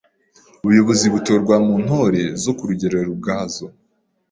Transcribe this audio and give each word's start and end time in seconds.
Ubuyobozi 0.63 1.05
butorwa 1.13 1.55
mu 1.65 1.75
Ntore 1.83 2.23
zo 2.43 2.51
ku 2.57 2.63
Rugerero 2.69 3.09
ubwazo 3.15 3.65